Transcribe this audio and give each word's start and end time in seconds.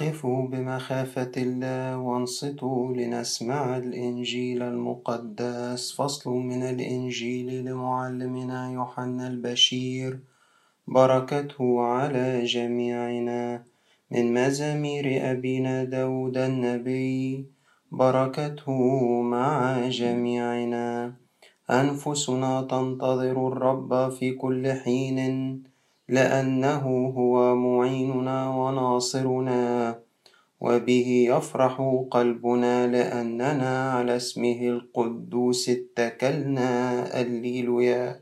قفوا 0.00 0.46
بمخافة 0.48 1.32
الله 1.36 1.98
وانصتوا 1.98 2.92
لنسمع 2.92 3.76
الإنجيل 3.76 4.62
المقدس. 4.62 5.92
فصل 5.92 6.30
من 6.30 6.62
الإنجيل 6.62 7.64
لمعلمنا 7.64 8.72
يوحنا 8.72 9.26
البشير. 9.28 10.20
بركته 10.86 11.80
على 11.80 12.44
جميعنا. 12.44 13.62
من 14.10 14.34
مزامير 14.34 15.30
أبينا 15.30 15.84
داود 15.84 16.36
النبي. 16.36 17.46
بركته 17.92 18.80
مع 19.22 19.78
جميعنا. 19.88 21.14
أنفسنا 21.70 22.62
تنتظر 22.62 23.48
الرب 23.48 24.10
في 24.10 24.32
كل 24.32 24.72
حين. 24.72 25.18
لأنه 26.08 26.84
هو 27.16 27.56
معيننا 27.56 28.48
وناصرنا 28.50 29.62
وبه 30.60 31.08
يفرح 31.32 31.74
قلبنا 32.10 32.86
لأننا 32.86 33.90
على 33.92 34.16
اسمه 34.16 34.60
القدوس 34.62 35.68
اتكلنا 35.68 36.70
الليلويا. 37.20 38.20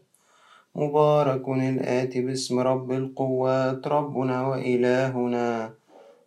مبارك 0.77 1.48
الآتي 1.48 2.20
باسم 2.20 2.58
رب 2.58 2.92
القوات 2.92 3.86
ربنا 3.86 4.46
وإلهنا 4.46 5.70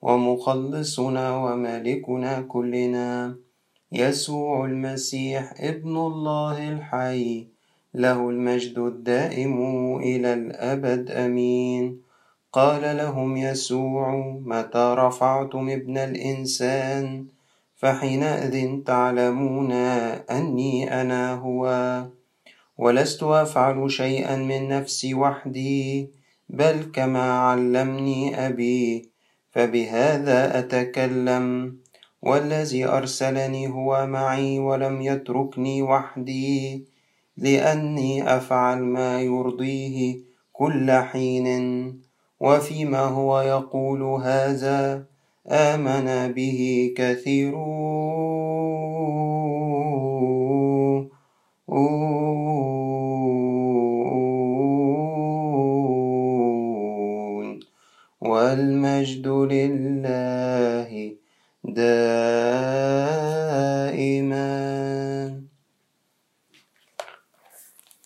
ومخلصنا 0.01 1.25
ومالكنا 1.37 2.41
كلنا. 2.41 3.35
يسوع 3.91 4.65
المسيح 4.65 5.53
ابن 5.59 5.97
الله 5.97 6.69
الحي 6.73 7.47
له 7.93 8.29
المجد 8.29 8.77
الدائم 8.79 9.57
إلى 9.97 10.33
الأبد 10.33 11.11
أمين. 11.11 12.01
قال 12.53 12.97
لهم 12.97 13.37
يسوع 13.37 14.15
متى 14.45 14.95
رفعتم 14.97 15.69
ابن 15.69 15.97
الإنسان؟ 15.97 17.25
فحينئذ 17.75 18.83
تعلمون 18.83 19.71
أني 20.31 21.01
أنا 21.01 21.33
هو. 21.33 21.63
ولست 22.77 23.23
أفعل 23.23 23.91
شيئا 23.91 24.35
من 24.35 24.67
نفسي 24.67 25.13
وحدي 25.13 26.09
بل 26.49 26.83
كما 26.93 27.31
علمني 27.39 28.47
أبي 28.47 29.09
فبهذا 29.51 30.59
أتكلم. 30.59 31.77
والذي 32.21 32.85
أرسلني 32.85 33.67
هو 33.67 34.07
معي 34.07 34.59
ولم 34.59 35.01
يتركني 35.01 35.81
وحدي. 35.81 36.85
لأني 37.39 38.35
أفعل 38.37 38.79
ما 38.79 39.21
يرضيه 39.21 40.17
كل 40.53 40.91
حين. 40.91 41.47
وفيما 42.39 42.99
هو 42.99 43.41
يقول 43.41 44.01
هذا 44.03 45.03
آمن 45.47 46.33
به 46.33 46.93
كثيرون 46.97 48.29
والمجد 58.21 59.27
لله 59.27 61.11
دائما 61.63 63.18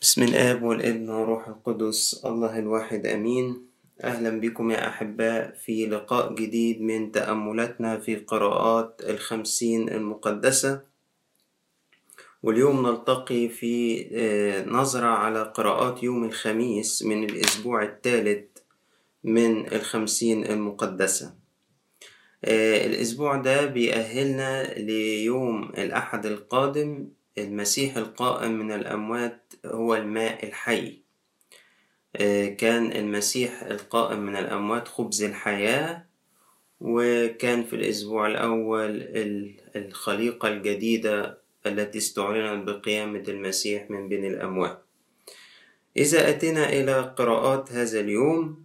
بسم 0.03 0.23
الآب 0.23 0.63
والإبن 0.63 1.09
والروح 1.09 1.47
القدس 1.47 2.21
الله 2.25 2.59
الواحد 2.59 3.07
أمين. 3.07 3.67
أهلا 4.03 4.39
بكم 4.39 4.71
يا 4.71 4.87
أحباء 4.87 5.55
في 5.65 5.85
لقاء 5.85 6.35
جديد 6.35 6.81
من 6.81 7.11
تأملاتنا 7.11 7.99
في 7.99 8.15
قراءات 8.15 9.01
الخمسين 9.09 9.89
المقدسة. 9.89 10.81
واليوم 12.43 12.87
نلتقي 12.87 13.49
في 13.49 13.75
نظرة 14.67 15.05
على 15.07 15.43
قراءات 15.43 16.03
يوم 16.03 16.23
الخميس 16.23 17.03
من 17.03 17.23
الأسبوع 17.23 17.83
الثالث 17.83 18.45
من 19.23 19.73
الخمسين 19.73 20.45
المقدسة. 20.45 21.33
الأسبوع 22.85 23.35
ده 23.35 23.65
بيأهلنا 23.65 24.73
ليوم 24.73 25.63
الأحد 25.63 26.25
القادم 26.25 27.07
المسيح 27.37 27.97
القائم 27.97 28.51
من 28.51 28.71
الأموات 28.71 29.42
هو 29.65 29.95
الماء 29.95 30.45
الحي. 30.47 31.03
كان 32.57 32.91
المسيح 32.91 33.61
القائم 33.63 34.19
من 34.19 34.35
الأموات 34.35 34.87
خبز 34.87 35.23
الحياة 35.23 36.05
وكان 36.79 37.63
في 37.63 37.75
الأسبوع 37.75 38.27
الأول 38.27 39.07
الخليقة 39.75 40.47
الجديدة 40.47 41.37
التي 41.65 41.97
استعلنت 41.97 42.67
بقيامة 42.67 43.23
المسيح 43.27 43.89
من 43.89 44.09
بين 44.09 44.25
الأموات. 44.25 44.85
إذا 45.97 46.29
أتينا 46.29 46.69
إلى 46.69 47.01
قراءات 47.17 47.71
هذا 47.71 47.99
اليوم 47.99 48.63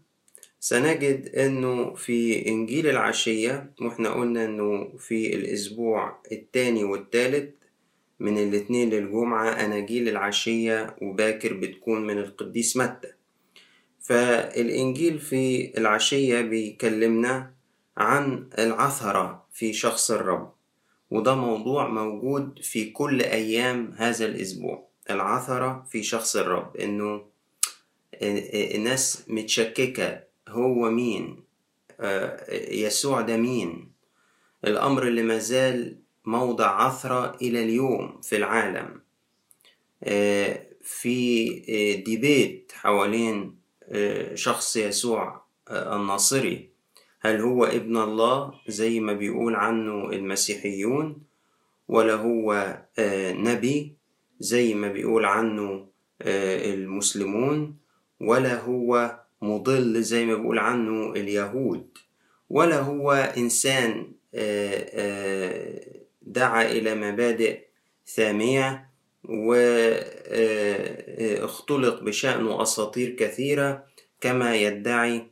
سنجد 0.60 1.28
أنه 1.36 1.94
في 1.94 2.46
إنجيل 2.48 2.86
العشية 2.86 3.72
وإحنا 3.80 4.10
قلنا 4.10 4.44
أنه 4.44 4.96
في 4.98 5.34
الأسبوع 5.34 6.22
الثاني 6.32 6.84
والثالث 6.84 7.54
من 8.20 8.38
الاثنين 8.38 8.90
للجمعة 8.90 9.48
أناجيل 9.50 10.08
العشية 10.08 10.96
وباكر 11.02 11.52
بتكون 11.52 12.06
من 12.06 12.18
القديس 12.18 12.76
متى. 12.76 13.08
فالإنجيل 14.00 15.18
في 15.18 15.72
العشية 15.78 16.40
بيكلمنا 16.40 17.50
عن 17.96 18.48
العثرة 18.58 19.46
في 19.52 19.72
شخص 19.72 20.10
الرب 20.10 20.52
وده 21.10 21.34
موضوع 21.34 21.88
موجود 21.88 22.58
في 22.62 22.90
كل 22.90 23.20
أيام 23.22 23.94
هذا 23.96 24.26
الأسبوع 24.26 24.88
العثرة 25.10 25.86
في 25.90 26.02
شخص 26.02 26.36
الرب 26.36 26.76
إنه 26.76 27.24
الناس 28.74 29.24
متشككة 29.28 30.20
هو 30.48 30.90
مين؟ 30.90 31.44
يسوع 32.70 33.20
ده 33.20 33.36
مين؟ 33.36 33.92
الأمر 34.64 35.02
اللي 35.08 35.22
مازال 35.22 35.98
موضع 36.28 36.66
عثرة 36.66 37.36
إلى 37.42 37.64
اليوم 37.64 38.20
في 38.22 38.36
العالم. 38.36 39.00
في 40.82 41.48
ديبيت 42.06 42.72
حوالين 42.74 43.56
شخص 44.34 44.76
يسوع 44.76 45.42
الناصري. 45.70 46.68
هل 47.20 47.40
هو 47.40 47.64
ابن 47.64 47.96
الله؟ 47.96 48.54
زي 48.68 49.00
ما 49.00 49.12
بيقول 49.12 49.54
عنه 49.54 50.10
المسيحيون 50.10 51.22
ولا 51.88 52.14
هو 52.14 52.78
نبي؟ 53.48 53.96
زي 54.40 54.74
ما 54.74 54.88
بيقول 54.88 55.24
عنه 55.24 55.88
المسلمون 56.22 57.76
ولا 58.20 58.60
هو 58.60 59.20
مضل؟ 59.42 60.02
زي 60.02 60.26
ما 60.26 60.34
بيقول 60.34 60.58
عنه 60.58 61.12
اليهود. 61.12 61.98
ولا 62.50 62.80
هو 62.80 63.12
إنسان 63.12 64.12
دعا 66.28 66.62
إلى 66.62 66.94
مبادئ 66.94 67.60
سامية 68.04 68.88
واختلق 71.44 72.02
بشأنه 72.02 72.62
أساطير 72.62 73.10
كثيرة 73.10 73.84
كما 74.20 74.56
يدعي 74.56 75.26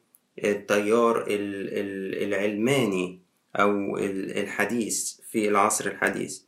التيار 0.45 1.25
العلماني 1.29 3.21
أو 3.57 3.99
الحديث 3.99 5.21
في 5.31 5.49
العصر 5.49 5.87
الحديث. 5.87 6.41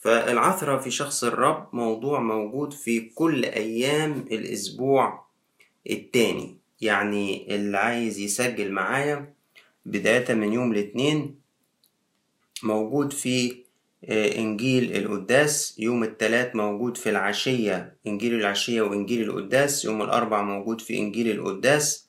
فالعثرة 0.00 0.78
في 0.78 0.90
شخص 0.90 1.24
الرب 1.24 1.68
موضوع 1.72 2.20
موجود 2.20 2.72
في 2.72 3.00
كل 3.00 3.44
أيام 3.44 4.12
الأسبوع 4.32 5.26
التاني. 5.90 6.56
يعني 6.80 7.54
اللي 7.54 7.78
عايز 7.78 8.18
يسجل 8.18 8.72
معايا 8.72 9.34
بداية 9.86 10.34
من 10.34 10.52
يوم 10.52 10.72
الاثنين 10.72 11.40
موجود 12.62 13.12
في 13.12 13.65
إنجيل 14.10 14.96
القداس. 14.96 15.76
يوم 15.78 16.04
الثلاث 16.04 16.56
موجود 16.56 16.96
في 16.96 17.10
العشية 17.10 17.96
إنجيل 18.06 18.34
العشية 18.34 18.82
وإنجيل 18.82 19.22
القداس. 19.22 19.84
يوم 19.84 20.02
الأربع 20.02 20.42
موجود 20.42 20.80
في 20.80 20.98
إنجيل 20.98 21.30
القداس. 21.30 22.06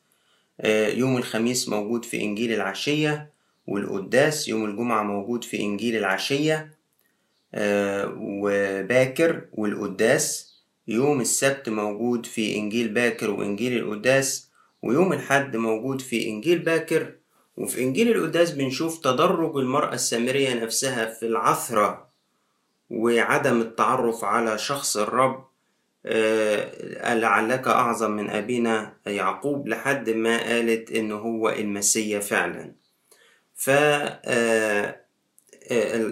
يوم 0.94 1.17
الخميس 1.17 1.69
موجود 1.69 2.05
في 2.05 2.21
إنجيل 2.21 2.53
العشية 2.53 3.29
والقداس. 3.67 4.47
يوم 4.47 4.65
الجمعة 4.65 5.03
موجود 5.03 5.44
في 5.44 5.61
إنجيل 5.61 5.95
العشية 5.95 6.73
وباكر 8.17 9.41
والقداس. 9.53 10.53
يوم 10.88 11.21
السبت 11.21 11.69
موجود 11.69 12.25
في 12.25 12.55
إنجيل 12.55 12.88
باكر 12.88 13.31
وإنجيل 13.31 13.77
القداس. 13.77 14.47
ويوم 14.81 15.13
الحد 15.13 15.55
موجود 15.55 16.01
في 16.01 16.29
إنجيل 16.29 16.59
باكر 16.59 17.11
وفي 17.57 17.83
إنجيل 17.83 18.12
القداس 18.18 18.51
بنشوف 18.51 18.98
تدرج 19.01 19.57
المرأة 19.57 19.94
السامرية 19.94 20.54
نفسها 20.54 21.06
في 21.06 21.25
العثرة 21.25 22.07
وعدم 22.89 23.62
التعرف 23.62 24.24
على 24.24 24.57
شخص 24.57 24.98
الرب 24.98 25.48
لعلك 27.15 27.68
أعظم 27.68 28.12
من 28.12 28.30
أبينا 28.30 28.94
يعقوب 29.07 29.68
لحد 29.68 30.09
ما 30.09 30.38
قالت 30.44 30.92
إن 30.92 31.12
هو 31.12 31.50
المسيا 31.50 32.19
فعلا. 32.19 32.71
ف 33.56 33.69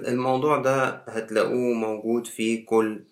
الموضوع 0.07 0.57
ده 0.57 1.03
هتلاقوه 1.07 1.73
موجود 1.73 2.27
في 2.27 2.57
كل 2.57 3.03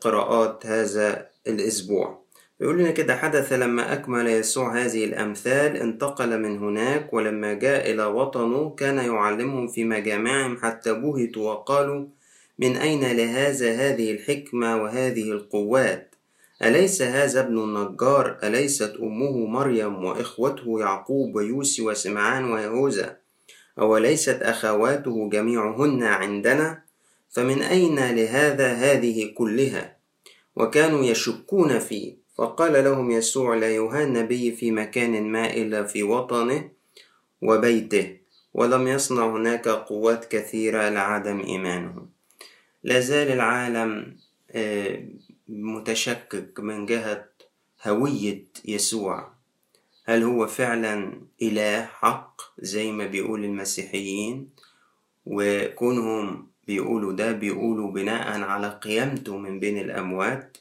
قراءات 0.00 0.66
هذا 0.66 1.28
الأسبوع. 1.46 2.19
يقول 2.60 2.78
لنا 2.78 2.90
كده 2.90 3.16
حدث 3.16 3.52
لما 3.52 3.92
أكمل 3.92 4.26
يسوع 4.26 4.78
هذه 4.78 5.04
الأمثال 5.04 5.76
انتقل 5.76 6.40
من 6.40 6.58
هناك 6.58 7.12
ولما 7.12 7.54
جاء 7.54 7.90
إلى 7.90 8.04
وطنه 8.04 8.70
كان 8.70 8.96
يعلمهم 8.98 9.68
في 9.68 9.84
مجامعهم 9.84 10.56
حتى 10.56 10.92
بهتوا 10.92 11.50
وقالوا 11.50 12.06
من 12.58 12.76
أين 12.76 13.12
لهذا 13.16 13.72
هذه 13.72 14.10
الحكمة 14.10 14.82
وهذه 14.82 15.32
القوات؟ 15.32 16.14
أليس 16.62 17.02
هذا 17.02 17.40
ابن 17.40 17.58
النجار؟ 17.58 18.38
أليست 18.42 18.96
أمه 19.02 19.46
مريم 19.46 20.04
وإخوته 20.04 20.80
يعقوب 20.80 21.36
ويوسي 21.36 21.82
وسمعان 21.82 22.52
ويهوذا؟ 22.52 23.16
أوليست 23.78 24.42
أخواته 24.42 25.28
جميعهن 25.30 26.02
عندنا؟ 26.02 26.82
فمن 27.30 27.62
أين 27.62 27.96
لهذا 27.96 28.72
هذه 28.72 29.32
كلها؟ 29.34 29.96
وكانوا 30.56 31.04
يشكون 31.04 31.78
فيه. 31.78 32.20
فقال 32.40 32.84
لهم 32.84 33.10
يسوع 33.10 33.54
لا 33.54 33.70
يهان 33.70 34.12
نبي 34.12 34.52
في 34.52 34.70
مكان 34.70 35.22
ما 35.32 35.54
إلا 35.54 35.84
في 35.84 36.02
وطنه 36.02 36.70
وبيته 37.42 38.16
ولم 38.54 38.88
يصنع 38.88 39.26
هناك 39.36 39.68
قوات 39.68 40.24
كثيرة 40.24 40.88
لعدم 40.88 41.40
إيمانهم 41.40 42.08
لا 42.84 43.00
زال 43.00 43.30
العالم 43.32 44.16
متشكك 45.48 46.60
من 46.60 46.86
جهة 46.86 47.28
هوية 47.86 48.44
يسوع. 48.64 49.32
هل 50.04 50.22
هو 50.22 50.46
فعلا 50.46 51.20
إله 51.42 51.84
حق 51.84 52.42
زي 52.58 52.92
ما 52.92 53.06
بيقول 53.06 53.44
المسيحيين؟ 53.44 54.48
وكونهم 55.26 56.48
بيقولوا 56.66 57.12
ده 57.12 57.32
بيقولوا 57.32 57.90
بناء 57.92 58.40
على 58.40 58.78
قيامته 58.82 59.36
من 59.36 59.60
بين 59.60 59.78
الأموات 59.78 60.56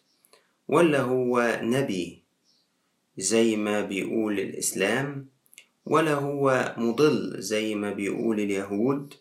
ولا 0.70 1.02
هو 1.02 1.60
نبي 1.64 2.24
زي 3.18 3.56
ما 3.56 3.82
بيقول 3.82 4.40
الإسلام 4.40 5.28
ولا 5.86 6.14
هو 6.14 6.76
مضل 6.78 7.42
زي 7.42 7.76
ما 7.76 7.92
بيقول 7.94 8.40
اليهود 8.40 9.14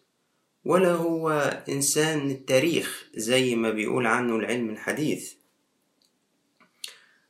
ولا 0.65 0.93
هو 0.93 1.31
إنسان 1.69 2.31
التاريخ 2.31 3.09
زي 3.15 3.57
ما 3.57 3.71
بيقول 3.71 4.07
عنه 4.07 4.37
العلم 4.37 4.71
الحديث. 4.71 5.33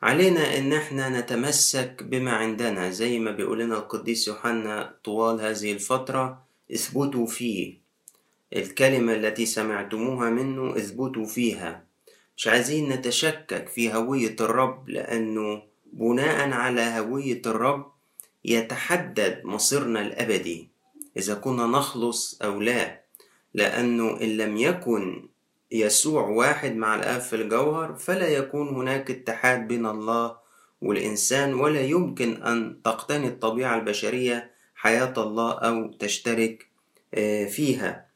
علينا 0.02 0.58
إن 0.58 0.72
إحنا 0.72 1.20
نتمسك 1.20 2.02
بما 2.02 2.32
عندنا 2.32 2.90
زي 2.90 3.18
ما 3.18 3.30
بيقول 3.30 3.58
لنا 3.60 3.78
القديس 3.78 4.28
يوحنا 4.28 4.94
طوال 5.04 5.40
هذه 5.40 5.72
الفترة 5.72 6.46
اثبتوا 6.74 7.26
فيه. 7.26 7.78
الكلمة 8.56 9.12
التي 9.12 9.46
سمعتموها 9.46 10.30
منه 10.30 10.76
اثبتوا 10.76 11.26
فيها. 11.26 11.87
مش 12.38 12.46
عايزين 12.48 12.88
نتشكك 12.88 13.68
في 13.68 13.94
هوية 13.94 14.36
الرب 14.40 14.88
لأنه 14.88 15.62
بناء 15.92 16.50
على 16.50 16.80
هوية 16.80 17.42
الرب 17.46 17.92
يتحدد 18.44 19.40
مصيرنا 19.44 20.00
الأبدي 20.00 20.68
إذا 21.16 21.34
كنا 21.34 21.66
نخلص 21.66 22.38
أو 22.42 22.60
لا. 22.60 23.00
لأنه 23.54 24.20
إن 24.20 24.36
لم 24.36 24.56
يكن 24.56 25.28
يسوع 25.72 26.22
واحد 26.28 26.76
مع 26.76 26.94
الآب 26.94 27.20
في 27.20 27.36
الجوهر 27.36 27.94
فلا 27.94 28.28
يكون 28.28 28.68
هناك 28.68 29.10
اتحاد 29.10 29.68
بين 29.68 29.86
الله 29.86 30.36
والإنسان 30.82 31.54
ولا 31.54 31.80
يمكن 31.80 32.42
أن 32.42 32.82
تقتني 32.84 33.28
الطبيعة 33.28 33.76
البشرية 33.78 34.50
حياة 34.74 35.14
الله 35.16 35.52
أو 35.52 35.92
تشترك 35.92 36.66
فيها. 37.50 38.06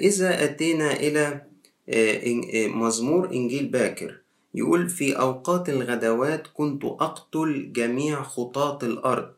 إذا 0.00 0.44
أتينا 0.44 0.92
إلى 0.92 1.53
مزمور 2.68 3.30
إنجيل 3.32 3.66
باكر 3.68 4.20
يقول 4.54 4.88
في 4.88 5.12
أوقات 5.12 5.68
الغدوات 5.68 6.46
كنت 6.54 6.84
أقتل 6.84 7.72
جميع 7.72 8.22
خطاة 8.22 8.78
الأرض 8.82 9.34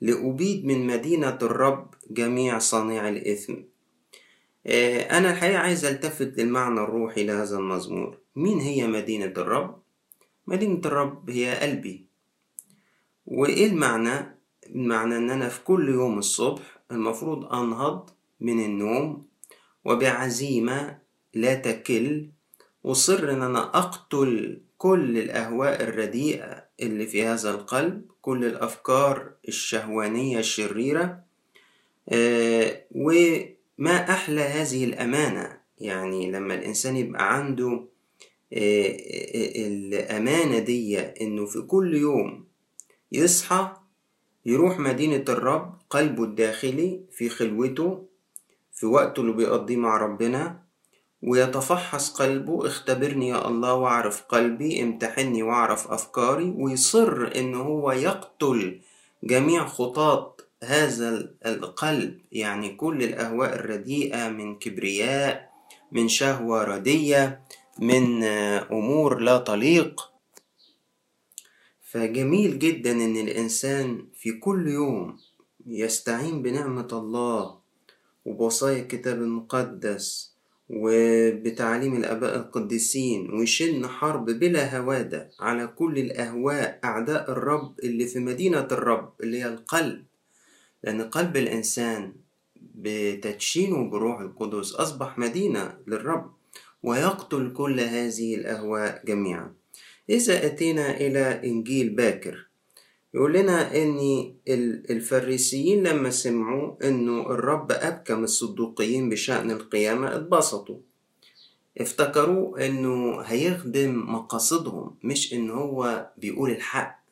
لأبيد 0.00 0.64
من 0.64 0.86
مدينة 0.86 1.38
الرب 1.42 1.94
جميع 2.10 2.58
صانع 2.58 3.08
الإثم 3.08 3.54
أنا 5.10 5.30
الحقيقة 5.30 5.58
عايز 5.58 5.84
ألتفت 5.84 6.38
للمعنى 6.38 6.80
الروحي 6.80 7.24
لهذا 7.24 7.56
المزمور 7.58 8.18
مين 8.36 8.58
هي 8.60 8.86
مدينة 8.86 9.32
الرب؟ 9.36 9.82
مدينة 10.46 10.80
الرب 10.84 11.30
هي 11.30 11.54
قلبي 11.60 12.06
وإيه 13.26 13.66
المعنى؟ 13.66 14.38
المعنى 14.66 15.16
إن 15.16 15.30
أنا 15.30 15.48
في 15.48 15.64
كل 15.64 15.88
يوم 15.88 16.18
الصبح 16.18 16.78
المفروض 16.90 17.52
أنهض 17.54 18.10
من 18.40 18.64
النوم 18.64 19.26
وبعزيمة 19.84 21.03
لا 21.34 21.54
تكل 21.54 22.28
أصر 22.86 23.30
إن 23.30 23.42
أنا 23.42 23.78
أقتل 23.78 24.60
كل 24.78 25.18
الأهواء 25.18 25.82
الرديئة 25.82 26.64
اللي 26.80 27.06
في 27.06 27.24
هذا 27.24 27.50
القلب 27.50 28.02
كل 28.22 28.44
الأفكار 28.44 29.30
الشهوانية 29.48 30.38
الشريرة 30.38 31.20
أه 32.08 32.82
وما 32.90 34.10
أحلى 34.10 34.40
هذه 34.40 34.84
الأمانة. 34.84 35.60
يعني 35.78 36.30
لما 36.30 36.54
الإنسان 36.54 36.96
يبقى 36.96 37.34
عنده 37.36 37.84
أه 38.52 38.96
الأمانة 39.66 40.58
دي 40.58 40.98
إنه 41.00 41.46
في 41.46 41.60
كل 41.60 41.94
يوم 41.96 42.44
يصحى 43.12 43.76
يروح 44.46 44.78
مدينة 44.78 45.24
الرب 45.28 45.74
قلبه 45.90 46.24
الداخلي 46.24 47.00
في 47.12 47.28
خلوته 47.28 48.06
في 48.72 48.86
وقته 48.86 49.20
اللي 49.20 49.32
بيقضيه 49.32 49.76
مع 49.76 49.96
ربنا 49.96 50.63
ويتفحص 51.26 52.10
قلبه 52.12 52.66
اختبرني 52.66 53.28
يا 53.28 53.48
الله 53.48 53.74
واعرف 53.74 54.22
قلبي 54.22 54.82
امتحني 54.82 55.42
واعرف 55.42 55.92
أفكاري 55.92 56.54
ويصر 56.58 57.32
إن 57.36 57.54
هو 57.54 57.92
يقتل 57.92 58.80
جميع 59.24 59.66
خطاط 59.66 60.48
هذا 60.64 61.30
القلب. 61.46 62.20
يعني 62.32 62.74
كل 62.74 63.02
الأهواء 63.02 63.54
الرديئة 63.54 64.28
من 64.28 64.58
كبرياء 64.58 65.50
من 65.92 66.08
شهوة 66.08 66.64
ردية 66.64 67.40
من 67.78 68.24
أمور 68.72 69.18
لا 69.18 69.38
تليق. 69.38 70.10
فجميل 71.82 72.58
جدا 72.58 72.92
إن 72.92 73.16
الإنسان 73.16 74.06
في 74.14 74.32
كل 74.32 74.68
يوم 74.68 75.18
يستعين 75.66 76.42
بنعمة 76.42 76.88
الله 76.92 77.58
وبوصايا 78.24 78.82
الكتاب 78.82 79.16
المقدس 79.16 80.33
وبتعليم 80.70 81.96
الآباء 81.96 82.36
القديسين 82.36 83.30
ويشن 83.34 83.86
حرب 83.86 84.24
بلا 84.30 84.78
هوادة 84.78 85.30
على 85.40 85.66
كل 85.66 85.98
الأهواء 85.98 86.80
أعداء 86.84 87.30
الرب 87.30 87.80
اللي 87.80 88.06
في 88.06 88.18
مدينة 88.18 88.68
الرب 88.72 89.12
اللي 89.20 89.42
هي 89.42 89.48
القلب. 89.48 90.04
لأن 90.82 91.02
قلب 91.02 91.36
الإنسان 91.36 92.12
بتدشينه 92.74 93.90
بروح 93.90 94.20
القدس 94.20 94.72
أصبح 94.74 95.18
مدينة 95.18 95.78
للرب 95.86 96.32
ويقتل 96.82 97.52
كل 97.52 97.80
هذه 97.80 98.34
الأهواء 98.34 99.02
جميعا. 99.06 99.54
إذا 100.10 100.46
أتينا 100.46 100.96
إلى 100.96 101.40
إنجيل 101.44 101.88
باكر 101.90 102.48
يقول 103.14 103.32
لنا 103.32 103.76
ان 103.82 103.98
الفريسيين 104.90 105.86
لما 105.86 106.10
سمعوا 106.10 106.88
إنه 106.88 107.20
الرب 107.30 107.72
أبكم 107.72 108.24
الصدوقيين 108.24 109.08
بشأن 109.08 109.50
القيامة 109.50 110.16
اتبسطوا. 110.16 110.78
افتكروا 111.78 112.66
إنه 112.66 113.20
هيخدم 113.20 114.14
مقاصدهم 114.14 114.96
مش 115.04 115.34
إن 115.34 115.50
هو 115.50 116.10
بيقول 116.18 116.50
الحق. 116.50 117.04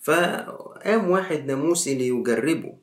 فقام 0.00 1.10
واحد 1.10 1.46
ناموسي 1.46 1.94
ليجربه. 1.94 2.74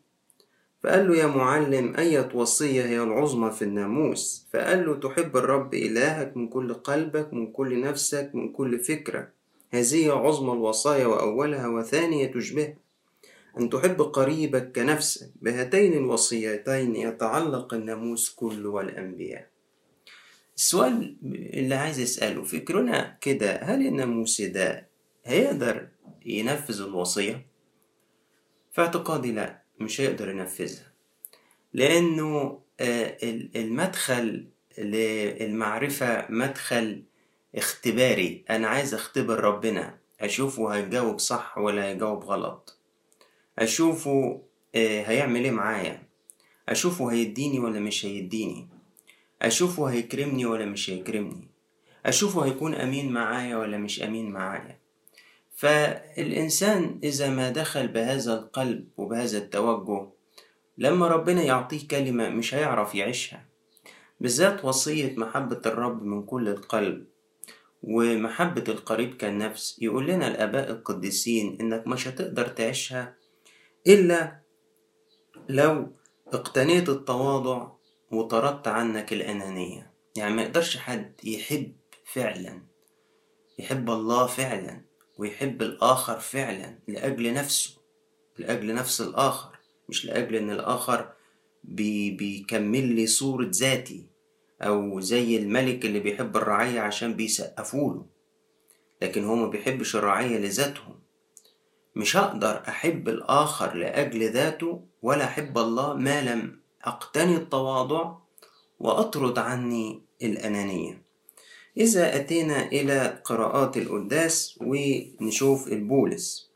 فقال 0.83 1.07
له 1.07 1.15
يا 1.17 1.27
معلم 1.27 1.95
أية 1.95 2.29
وصية 2.33 2.85
هي 2.85 3.03
العظمى 3.03 3.51
في 3.51 3.61
الناموس؟ 3.61 4.47
فقال 4.53 4.85
له 4.85 4.95
تحب 4.95 5.37
الرب 5.37 5.73
إلهك 5.73 6.37
من 6.37 6.47
كل 6.47 6.73
قلبك 6.73 7.33
من 7.33 7.51
كل 7.51 7.81
نفسك 7.81 8.31
من 8.33 8.51
كل 8.51 8.79
فكرة 8.79 9.38
هذه 9.69 10.11
عظمى 10.11 10.53
الوصايا 10.53 11.05
وأولها 11.07 11.67
وثانية 11.67 12.31
تشبه 12.31 12.75
أن 13.59 13.69
تحب 13.69 14.01
قريبك 14.01 14.71
كنفسك 14.75 15.31
بهاتين 15.41 15.93
الوصيتين 15.93 16.95
يتعلق 16.95 17.73
الناموس 17.73 18.29
كله 18.29 18.69
والأنبياء 18.69 19.49
السؤال 20.57 21.17
اللي 21.53 21.75
عايز 21.75 21.99
أسأله 21.99 22.43
فكرنا 22.43 23.17
كده 23.21 23.55
هل 23.55 23.87
الناموس 23.87 24.41
ده 24.41 24.87
هيقدر 25.25 25.87
ينفذ 26.25 26.81
الوصية؟ 26.81 27.45
في 28.71 28.81
اعتقادي 28.81 29.31
لا 29.31 29.61
مش 29.79 30.01
هيقدر 30.01 30.29
ينفذها 30.29 30.93
لأنه 31.73 32.59
المدخل 33.55 34.47
للمعرفة 34.77 36.25
مدخل 36.29 37.03
اختباري. 37.55 38.43
أنا 38.49 38.67
عايز 38.67 38.93
أختبر 38.93 39.39
ربنا. 39.39 39.97
أشوفه 40.21 40.67
هيجاوب 40.75 41.19
صح 41.19 41.57
ولا 41.57 41.85
هيجاوب 41.85 42.23
غلط. 42.23 42.77
أشوفه 43.59 44.41
آه، 44.75 45.03
هيعمل 45.03 45.43
إيه 45.43 45.51
معايا. 45.51 46.03
أشوفه 46.69 47.11
هيديني 47.11 47.59
ولا 47.59 47.79
مش 47.79 48.05
هيديني. 48.05 48.67
أشوفه 49.41 49.85
هيكرمني 49.85 50.45
ولا 50.45 50.65
مش 50.65 50.89
هيكرمني. 50.89 51.47
أشوفه 52.05 52.45
هيكون 52.45 52.75
أمين 52.75 53.11
معايا 53.11 53.57
ولا 53.57 53.77
مش 53.77 54.03
أمين 54.03 54.31
معايا. 54.31 54.77
فالإنسان 55.55 56.99
إذا 57.03 57.29
ما 57.29 57.49
دخل 57.49 57.87
بهذا 57.87 58.33
القلب 58.33 58.87
وبهذا 58.97 59.37
التوجه 59.37 60.07
لما 60.77 61.07
ربنا 61.07 61.43
يعطيه 61.43 61.87
كلمة 61.87 62.29
مش 62.29 62.55
هيعرف 62.55 62.95
يعيشها. 62.95 63.45
بالذات 64.19 64.65
وصية 64.65 65.15
محبة 65.17 65.61
الرب 65.65 66.03
من 66.03 66.23
كل 66.23 66.49
القلب. 66.49 67.05
ومحبة 67.83 68.63
القريب 68.67 69.15
كالنفس. 69.15 69.77
يقول 69.81 70.07
لنا 70.07 70.27
الآباء 70.27 70.71
القديسين 70.71 71.57
إنك 71.61 71.87
مش 71.87 72.07
هتقدر 72.07 72.47
تعيشها 72.47 73.15
إلا 73.87 74.39
لو 75.49 75.93
اقتنيت 76.27 76.89
التواضع 76.89 77.71
وطردت 78.11 78.67
عنك 78.67 79.13
الأنانية. 79.13 79.93
يعني 80.17 80.35
ما 80.35 80.41
يقدرش 80.41 80.77
حد 80.77 81.13
يحب 81.23 81.75
فعلا 82.05 82.61
يحب 83.59 83.89
الله 83.89 84.27
فعلا 84.27 84.81
ويحب 85.17 85.61
الآخر 85.61 86.19
فعلا 86.19 86.79
لأجل 86.87 87.33
نفسه 87.33 87.77
لأجل 88.37 88.73
نفس 88.73 89.01
الآخر 89.01 89.57
مش 89.89 90.05
لأجل 90.05 90.35
إن 90.35 90.51
الآخر 90.51 91.13
بي 91.63 92.11
بيكمل 92.11 92.95
لي 92.95 93.07
صورة 93.07 93.51
ذاتي. 93.53 94.08
أو 94.61 94.99
زي 94.99 95.37
الملك 95.37 95.85
اللي 95.85 95.99
بيحب 95.99 96.37
الرعية 96.37 96.79
عشان 96.81 97.13
بيسقفوله. 97.13 98.05
لكن 99.01 99.23
هو 99.23 99.35
ما 99.35 99.47
بيحبش 99.47 99.95
الرعية 99.95 100.37
لذاتهم. 100.37 100.99
مش 101.95 102.17
هقدر 102.17 102.63
أحب 102.67 103.09
الآخر 103.09 103.73
لأجل 103.75 104.31
ذاته 104.31 104.81
ولا 105.01 105.23
أحب 105.25 105.57
الله 105.57 105.93
ما 105.93 106.21
لم 106.21 106.59
أقتني 106.83 107.35
التواضع 107.35 108.15
وأطرد 108.79 109.39
عني 109.39 110.01
الأنانية. 110.23 111.01
إذا 111.77 112.15
أتينا 112.15 112.67
إلى 112.67 113.21
قراءات 113.25 113.77
القداس 113.77 114.59
ونشوف 114.61 115.67
البولس. 115.67 116.49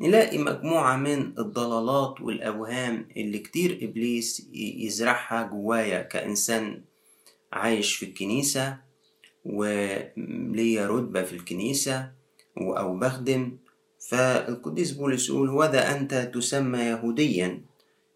نلاقي 0.00 0.38
مجموعة 0.38 0.96
من 0.96 1.38
الضلالات 1.38 2.20
والأوهام 2.20 3.08
اللي 3.16 3.38
كتير 3.38 3.78
إبليس 3.82 4.46
يزرعها 4.54 5.42
جوايا 5.42 6.02
كإنسان 6.02 6.82
عايش 7.52 7.96
في 7.96 8.04
الكنيسة 8.06 8.76
وليا 9.44 10.86
رتبة 10.86 11.22
في 11.22 11.32
الكنيسة 11.32 12.10
أو 12.58 12.98
بخدم 12.98 13.58
فالقديس 14.08 14.90
بولس 14.92 15.28
يقول 15.28 15.50
وذا 15.50 15.96
أنت 15.96 16.14
تسمى 16.34 16.78
يهوديا. 16.78 17.60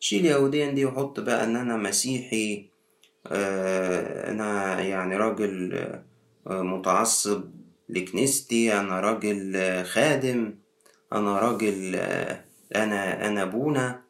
شيل 0.01 0.27
يهوديا 0.27 0.71
دي 0.71 0.85
وحط 0.85 1.21
بقى 1.21 1.45
إن 1.45 1.57
أنا 1.57 1.77
مسيحي 1.77 2.71
آه، 3.27 4.31
أنا 4.31 4.81
يعني 4.81 5.17
راجل 5.17 5.75
آه، 6.47 6.63
متعصب 6.63 7.45
لكنيستي 7.89 8.81
أنا 8.81 9.01
راجل 9.01 9.57
آه، 9.57 9.83
خادم 9.83 10.55
أنا 11.13 11.39
راجل 11.39 11.95
أنا 12.77 13.27
أنا 13.29 13.43
أبونا. 13.43 14.04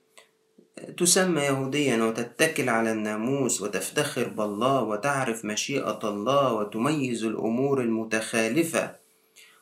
تسمى 0.97 1.41
يهوديا 1.43 2.05
وتتكل 2.05 2.69
على 2.69 2.93
الناموس 2.93 3.63
وتفتخر 3.63 4.29
بالله 4.29 4.83
وتعرف 4.83 5.45
مشيئة 5.45 6.01
الله 6.05 6.53
وتميز 6.53 7.25
الأمور 7.25 7.81
المتخالفة. 7.81 8.97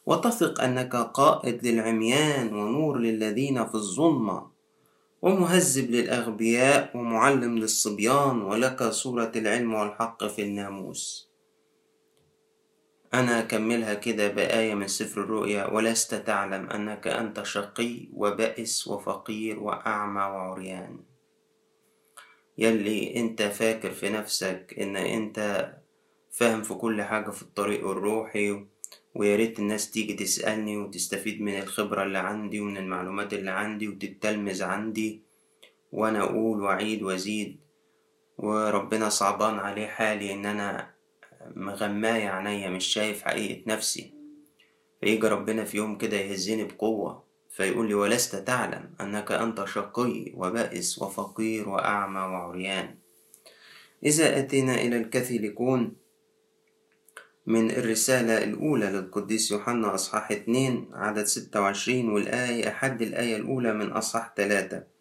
وتثق 0.07 0.61
أنك 0.61 0.97
قائد 0.97 1.67
للعميان 1.67 2.55
ونور 2.55 2.99
للذين 2.99 3.67
في 3.67 3.75
الظلمة. 3.75 4.47
ومهذب 5.23 5.91
للأغبياء 5.91 6.97
ومعلم 6.97 7.59
للصبيان 7.59 8.43
ولك 8.43 8.83
صورة 8.83 9.33
العلم 9.37 9.75
والحق 9.75 10.27
في 10.27 10.43
الناموس. 10.43 11.32
أنا 13.15 13.39
أكملها 13.39 13.95
كده 13.95 14.29
بآية 14.29 14.75
من 14.75 14.89
سفر 14.89 15.21
الرؤيا 15.21 15.67
ولست 15.67 16.15
تعلم 16.15 16.71
أنك 16.71 17.07
أنت 17.07 17.43
شقي 17.43 18.09
وبائس 18.13 18.89
وفقير 18.89 19.59
وأعمى 19.61 20.21
وعريان. 20.21 20.99
يلي 22.59 23.17
أنت 23.17 23.43
فاكر 23.43 23.91
في 23.91 24.09
نفسك 24.09 24.75
إن 24.81 24.97
أنت 24.97 25.69
فاهم 26.31 26.63
في 26.63 26.75
كل 26.75 27.03
حاجة 27.03 27.31
في 27.31 27.43
الطريق 27.43 27.89
الروحي 27.89 28.65
وياريت 29.15 29.59
الناس 29.59 29.91
تيجي 29.91 30.15
تسألني 30.15 30.77
وتستفيد 30.77 31.41
من 31.43 31.59
الخبرة 31.59 32.03
اللي 32.03 32.19
عندي 32.19 32.61
ومن 32.61 32.77
المعلومات 32.77 33.33
اللي 33.33 33.51
عندي 33.51 33.89
وتتلمذ 33.89 34.63
عندي 34.63 35.23
وأنا 35.93 36.23
أقول 36.23 36.63
وأعيد 36.63 37.03
وأزيد. 37.03 37.61
وربنا 38.39 39.09
صعبان 39.09 39.59
عليه 39.59 39.87
حالي 39.87 40.33
إن 40.33 40.47
أنا 40.47 40.92
مغماية 41.57 42.29
عينيا 42.29 42.69
مش 42.71 42.85
شايف 42.87 43.23
حقيقة 43.23 43.63
نفسي. 43.67 44.15
فيجي 45.01 45.29
ربنا 45.29 45.65
في 45.65 45.77
يوم 45.77 45.99
كده 45.99 46.17
يهزني 46.17 46.65
بقوة 46.65 47.25
فيقول 47.51 47.89
لي 47.89 47.95
ولست 47.95 48.37
تعلم 48.37 48.91
أنك 49.01 49.33
أنت 49.33 49.65
شقي 49.65 50.33
وبائس 50.35 50.99
وفقير 51.03 51.69
وأعمى 51.69 52.21
وعريان. 52.21 52.95
إذا 54.05 54.39
أتينا 54.39 54.75
إلى 54.75 54.97
الكاثوليكون 54.97 55.97
من 57.47 57.71
الرسالة 57.71 58.45
الأولى 58.45 58.87
للقديس 58.87 59.51
يوحنا 59.51 59.95
أصحاح 59.95 60.31
اتنين 60.31 60.89
عدد 60.93 61.25
ستة 61.25 61.61
وعشرين 61.61 62.09
والآية 62.09 62.69
أحد 62.69 63.03
الآية 63.03 63.37
الأولى 63.37 63.73
من 63.73 63.91
أصحاح 63.93 64.27
تلاتة 64.29 64.77
آه 64.77 64.92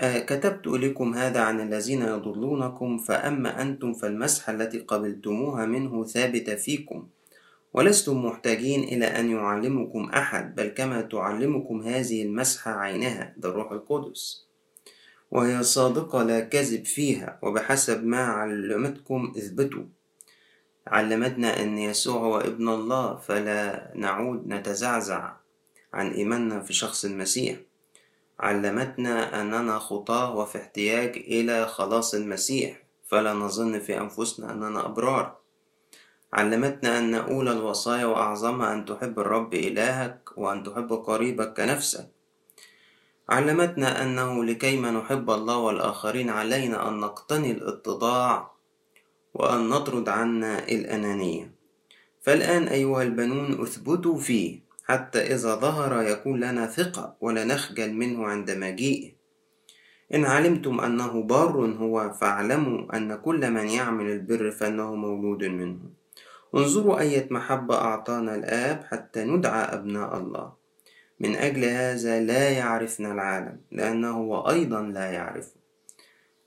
كتبت 0.00 0.66
إليكم 0.66 1.14
هذا 1.14 1.40
عن 1.40 1.60
الذين 1.60 2.02
يضلونكم 2.02 2.98
فأما 2.98 3.62
أنتم 3.62 3.94
فالمسحة 3.94 4.52
التي 4.52 4.78
قبلتموها 4.78 5.66
منه 5.66 6.04
ثابتة 6.04 6.54
فيكم. 6.54 7.06
ولستم 7.74 8.24
محتاجين 8.24 8.82
إلى 8.82 9.06
أن 9.06 9.30
يعلمكم 9.30 10.10
أحد 10.10 10.54
بل 10.54 10.68
كما 10.68 11.02
تعلمكم 11.02 11.82
هذه 11.82 12.22
المسحة 12.22 12.70
عينها 12.72 13.34
ده 13.36 13.48
الروح 13.48 13.72
القدس. 13.72 14.44
وهي 15.30 15.62
صادقة 15.62 16.22
لا 16.22 16.40
كذب 16.40 16.84
فيها 16.84 17.38
وبحسب 17.42 18.04
ما 18.04 18.24
علمتكم 18.24 19.32
اثبتوا. 19.36 19.84
علمتنا 20.86 21.62
أن 21.62 21.78
يسوع 21.78 22.20
هو 22.20 22.38
ابن 22.38 22.68
الله 22.68 23.16
فلا 23.16 23.92
نعود 23.94 24.48
نتزعزع 24.48 25.32
عن 25.92 26.10
إيماننا 26.10 26.60
في 26.60 26.72
شخص 26.72 27.04
المسيح. 27.04 27.56
علمتنا 28.44 29.40
أننا 29.40 29.78
خطاة 29.78 30.36
وفي 30.36 30.58
احتياج 30.58 31.16
إلى 31.16 31.66
خلاص 31.66 32.14
المسيح 32.14 32.82
فلا 33.08 33.32
نظن 33.32 33.78
في 33.80 34.00
أنفسنا 34.00 34.52
أننا 34.52 34.86
أبرار. 34.86 35.36
علمتنا 36.32 36.98
أن 36.98 37.14
أولى 37.14 37.52
الوصايا 37.52 38.04
وأعظمها 38.04 38.72
أن 38.72 38.84
تحب 38.84 39.18
الرب 39.18 39.54
إلهك 39.54 40.30
وأن 40.36 40.62
تحب 40.62 40.92
قريبك 40.92 41.56
كنفسك. 41.56 42.08
علمتنا 43.28 44.02
أنه 44.02 44.44
لكيما 44.44 44.90
نحب 44.90 45.30
الله 45.30 45.56
والآخرين 45.58 46.30
علينا 46.30 46.88
أن 46.88 47.00
نقتني 47.00 47.50
الاتضاع 47.50 48.50
وأن 49.34 49.68
نطرد 49.68 50.08
عنا 50.08 50.68
الأنانية. 50.68 51.54
فالآن 52.22 52.68
أيها 52.68 53.02
البنون 53.02 53.62
اثبتوا 53.62 54.18
فيه. 54.18 54.63
حتى 54.84 55.18
إذا 55.34 55.54
ظهر 55.54 56.02
يكون 56.02 56.40
لنا 56.40 56.66
ثقة 56.66 57.16
ولا 57.20 57.44
نخجل 57.44 57.92
منه 57.92 58.26
عند 58.26 58.50
مجيئه. 58.50 59.12
إن 60.14 60.24
علمتم 60.24 60.80
أنه 60.80 61.22
بار 61.22 61.52
هو 61.78 62.12
فاعلموا 62.12 62.96
أن 62.96 63.14
كل 63.14 63.50
من 63.50 63.68
يعمل 63.68 64.10
البر 64.10 64.50
فإنه 64.50 64.94
مولود 64.94 65.44
منه. 65.44 65.78
انظروا 66.54 67.00
أية 67.00 67.26
محبة 67.30 67.74
أعطانا 67.74 68.34
الآب 68.34 68.84
حتى 68.90 69.24
ندعى 69.24 69.74
أبناء 69.74 70.16
الله. 70.16 70.52
من 71.20 71.36
أجل 71.36 71.64
هذا 71.64 72.20
لا 72.20 72.50
يعرفنا 72.50 73.12
العالم 73.12 73.60
لأنه 73.72 74.10
هو 74.10 74.50
أيضا 74.50 74.82
لا 74.82 75.10
يعرفه. 75.10 75.56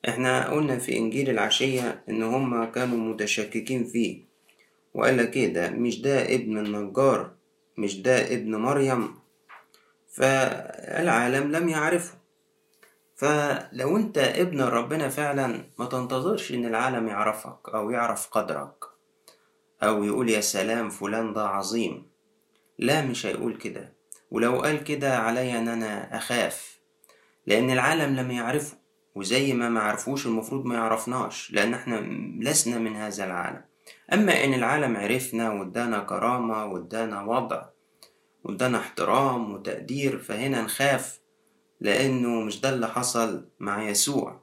إحنا 0.09 0.49
قلنا 0.49 0.77
في 0.77 0.97
إنجيل 0.97 1.29
العشية 1.29 2.03
إن 2.09 2.23
هما 2.23 2.65
كانوا 2.65 2.97
متشككين 2.97 3.83
فيه 3.83 4.21
وقال 4.93 5.17
لك 5.17 5.37
إيه 5.37 5.53
ده؟ 5.53 5.69
مش 5.69 6.01
ده 6.01 6.35
ابن 6.35 6.57
النجار؟ 6.57 7.36
مش 7.77 8.01
ده 8.01 8.33
ابن 8.33 8.55
مريم 8.55 9.15
فالعالم 10.07 11.51
لم 11.51 11.69
يعرفه. 11.69 12.17
فلو 13.15 13.97
انت 13.97 14.17
ابن 14.17 14.61
ربنا 14.61 15.09
فعلا 15.09 15.63
ما 15.79 15.85
تنتظرش 15.85 16.51
إن 16.51 16.65
العالم 16.65 17.07
يعرفك 17.07 17.69
أو 17.73 17.89
يعرف 17.89 18.27
قدرك 18.31 18.83
أو 19.83 20.03
يقول 20.03 20.29
يا 20.29 20.41
سلام 20.41 20.89
فلان 20.89 21.33
ده 21.33 21.47
عظيم. 21.47 22.09
لا 22.79 23.01
مش 23.05 23.25
هيقول 23.25 23.57
كده. 23.57 23.93
ولو 24.31 24.61
قال 24.61 24.83
كده 24.83 25.17
عليا 25.17 25.59
إن 25.59 25.67
أنا 25.67 26.17
أخاف 26.17 26.79
لأن 27.45 27.71
العالم 27.71 28.15
لم 28.15 28.31
يعرفه. 28.31 28.77
وزي 29.15 29.53
ما 29.53 29.69
ما 29.69 29.79
عرفوش 29.81 30.25
المفروض 30.25 30.65
ما 30.65 30.75
يعرفناش 30.75 31.51
لأن 31.51 31.73
إحنا 31.73 31.95
لسنا 32.43 32.77
من 32.77 32.95
هذا 32.95 33.23
العالم. 33.25 33.61
أما 34.13 34.43
إن 34.43 34.53
العالم 34.53 34.97
عرفنا 34.97 35.51
وادانا 35.51 35.99
كرامة 35.99 36.65
وادانا 36.65 37.23
وضع 37.23 37.65
وادانا 38.43 38.77
احترام 38.77 39.53
وتقدير 39.53 40.17
فهنا 40.19 40.61
نخاف 40.61 41.19
لأنه 41.81 42.29
مش 42.41 42.61
ده 42.61 42.69
اللي 42.69 42.87
حصل 42.87 43.45
مع 43.59 43.89
يسوع. 43.89 44.41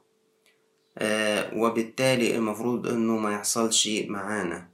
آه 0.97 1.57
وبالتالي 1.57 2.35
المفروض 2.35 2.87
إنه 2.87 3.17
ما 3.17 3.33
يحصلش 3.33 3.89
معانا. 4.07 4.69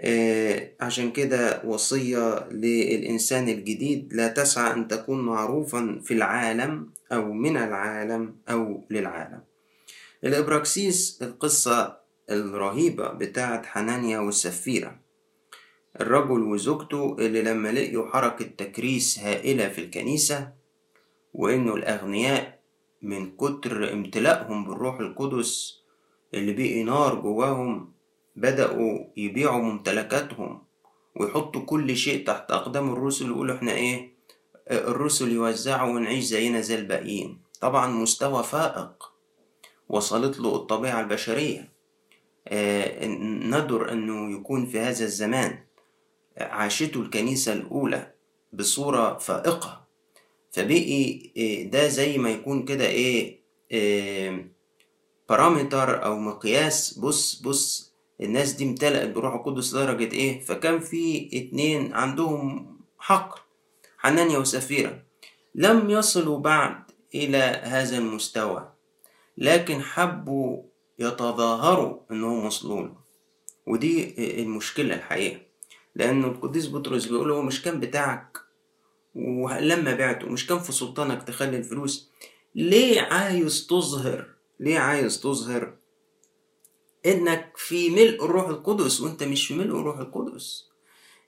آه 0.00 0.70
عشان 0.80 1.12
كده 1.12 1.62
وصية 1.64 2.48
للإنسان 2.48 3.48
الجديد 3.48 4.12
لا 4.14 4.28
تسعى 4.28 4.72
أن 4.72 4.88
تكون 4.88 5.20
معروفا 5.26 6.00
في 6.04 6.14
العالم 6.14 6.90
أو 7.12 7.32
من 7.32 7.56
العالم 7.56 8.36
أو 8.50 8.84
للعالم. 8.90 9.40
الإبراكسيس 10.24 11.18
القصة 11.22 12.03
الرهيبة 12.30 13.08
بتاعت 13.08 13.66
حنانيا 13.66 14.18
والسفيرة. 14.18 15.00
الرجل 16.00 16.42
وزوجته 16.42 17.16
اللي 17.18 17.42
لما 17.42 17.68
لقيوا 17.68 18.10
حركة 18.10 18.44
تكريس 18.44 19.18
هائلة 19.18 19.68
في 19.68 19.80
الكنيسة 19.80 20.52
وإنه 21.34 21.74
الأغنياء 21.74 22.60
من 23.02 23.36
كتر 23.36 23.92
امتلاءهم 23.92 24.64
بالروح 24.64 25.00
القدس 25.00 25.80
اللي 26.34 26.52
بقي 26.52 26.82
نار 26.82 27.14
جواهم 27.14 27.92
بدأوا 28.36 28.98
يبيعوا 29.16 29.62
ممتلكاتهم 29.62 30.62
ويحطوا 31.16 31.60
كل 31.64 31.96
شيء 31.96 32.26
تحت 32.26 32.50
أقدام 32.50 32.92
الرسل 32.92 33.30
ويقولوا 33.30 33.56
إحنا 33.56 33.72
إيه 33.72 34.14
الرسل 34.70 35.32
يوزعوا 35.32 35.94
ونعيش 35.94 36.24
زينا 36.24 36.60
زي 36.60 36.74
الباقيين. 36.74 37.40
طبعا 37.60 37.86
مستوى 37.86 38.42
فائق 38.42 39.12
وصلت 39.88 40.38
له 40.38 40.54
الطبيعة 40.56 41.00
البشرية. 41.00 41.73
ندر 42.52 43.92
أنه 43.92 44.32
يكون 44.38 44.66
في 44.66 44.80
هذا 44.80 45.04
الزمان 45.04 45.58
عاشته 46.38 47.00
الكنيسة 47.00 47.52
الأولى 47.52 48.12
بصورة 48.52 49.18
فائقة. 49.18 49.84
فبقي 50.52 51.12
ده 51.64 51.88
زي 51.88 52.18
ما 52.18 52.30
يكون 52.30 52.64
كده 52.64 52.86
إيه, 52.86 53.40
إيه 53.70 54.48
بارامتر 55.28 56.04
أو 56.04 56.18
مقياس. 56.18 56.98
بص 56.98 57.34
بص 57.42 57.92
الناس 58.20 58.52
دي 58.52 58.64
امتلأت 58.64 59.08
بروح 59.10 59.34
القدس 59.34 59.74
لدرجة 59.74 60.12
إيه؟ 60.12 60.40
فكان 60.40 60.80
في 60.80 61.30
اتنين 61.34 61.92
عندهم 61.94 62.66
حقل 62.98 63.40
حنانيا 63.98 64.38
وسفيرة. 64.38 65.02
لم 65.54 65.90
يصلوا 65.90 66.38
بعد 66.38 66.82
إلى 67.14 67.60
هذا 67.62 67.98
المستوى 67.98 68.72
لكن 69.38 69.82
حبوا 69.82 70.62
يتظاهروا 70.98 71.98
إنهم 72.10 72.46
وصلوا 72.46 72.82
له 72.82 72.94
ودي 73.66 74.14
المشكلة 74.42 74.94
الحقيقة. 74.94 75.40
لأنه 75.94 76.26
القديس 76.26 76.68
بطرس 76.68 77.04
بيقول 77.06 77.30
هو 77.30 77.42
مش 77.42 77.62
كان 77.62 77.80
بتاعك 77.80 78.38
ولما 79.14 79.94
بعته 79.94 80.26
مش 80.26 80.46
كان 80.46 80.58
في 80.58 80.72
سلطانك 80.72 81.22
تخلي 81.22 81.56
الفلوس 81.56 82.10
ليه 82.54 83.00
عايز 83.00 83.66
تظهر؟ 83.66 84.26
ليه 84.60 84.78
عايز 84.78 85.20
تظهر 85.20 85.74
إنك 87.06 87.52
في 87.56 87.90
ملء 87.90 88.24
الروح 88.24 88.48
القدس 88.48 89.00
وأنت 89.00 89.22
مش 89.22 89.46
في 89.46 89.54
ملء 89.54 89.76
الروح 89.80 89.98
القدس؟ 89.98 90.68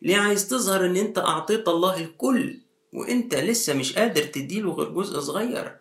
ليه 0.02 0.16
عايز 0.16 0.48
تظهر 0.48 0.86
إن 0.86 0.96
أنت 0.96 1.18
أعطيت 1.18 1.68
الله 1.68 2.00
الكل 2.00 2.60
وأنت 2.92 3.34
لسه 3.34 3.74
مش 3.74 3.98
قادر 3.98 4.22
تديله 4.22 4.72
غير 4.72 4.88
جزء 4.90 5.20
صغير؟ 5.20 5.76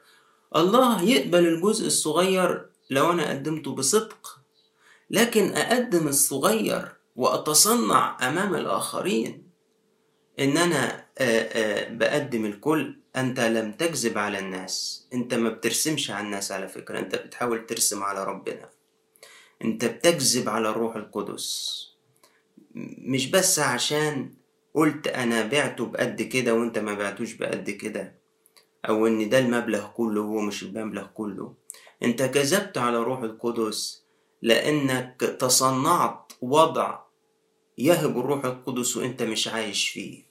الله 0.55 1.01
يقبل 1.03 1.47
الجزء 1.47 1.87
الصغير 1.87 2.65
لو 2.89 3.11
أنا 3.11 3.29
قدمته 3.29 3.75
بصدق 3.75 4.39
لكن 5.09 5.51
أقدم 5.51 6.07
الصغير 6.07 6.91
وأتصنع 7.15 8.17
أمام 8.29 8.55
الآخرين. 8.55 9.45
إن 10.39 10.57
أنا 10.57 11.05
بقدم 11.89 12.45
الكل 12.45 12.95
أنت 13.15 13.39
لم 13.39 13.71
تكذب 13.71 14.17
على 14.17 14.39
الناس. 14.39 15.07
أنت 15.13 15.33
ما 15.33 15.49
بترسمش 15.49 16.11
على 16.11 16.25
الناس 16.25 16.51
على 16.51 16.67
فكرة 16.67 16.99
أنت 16.99 17.15
بتحاول 17.15 17.65
ترسم 17.65 18.03
على 18.03 18.23
ربنا. 18.23 18.69
أنت 19.63 19.85
بتكذب 19.85 20.49
على 20.49 20.69
الروح 20.69 20.95
القدس. 20.95 21.81
مش 22.97 23.27
بس 23.27 23.59
عشان 23.59 24.33
قلت 24.73 25.07
أنا 25.07 25.47
بعته 25.47 25.85
بقد 25.85 26.21
كده 26.21 26.53
وأنت 26.53 26.77
ما 26.77 26.93
بعتوش 26.93 27.33
بقد 27.33 27.69
كده 27.69 28.15
أو 28.89 29.07
إن 29.07 29.29
ده 29.29 29.39
المبلغ 29.39 29.87
كله 29.87 30.21
هو 30.21 30.41
مش 30.41 30.63
المبلغ 30.63 31.07
كله. 31.07 31.53
أنت 32.05 32.23
كذبت 32.23 32.77
على 32.77 32.97
روح 32.97 33.19
القدس 33.21 34.03
لأنك 34.41 35.37
تصنعت 35.39 36.31
وضع 36.41 36.99
يهب 37.77 38.17
الروح 38.19 38.45
القدس 38.45 38.97
وأنت 38.97 39.23
مش 39.23 39.47
عايش 39.47 39.89
فيه. 39.89 40.23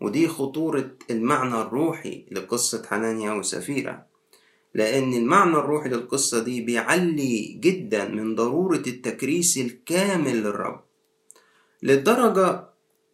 ودي 0.00 0.28
خطورة 0.28 0.90
المعنى 1.10 1.60
الروحي 1.60 2.24
لقصة 2.30 2.82
حنانيا 2.86 3.32
وسفيرة 3.32 4.06
لأن 4.74 5.14
المعنى 5.14 5.56
الروحي 5.56 5.88
للقصة 5.88 6.42
دي 6.44 6.60
بيعلي 6.60 7.56
جدا 7.60 8.08
من 8.08 8.34
ضرورة 8.34 8.82
التكريس 8.86 9.58
الكامل 9.58 10.36
للرب 10.42 10.80
للدرجة 11.82 12.64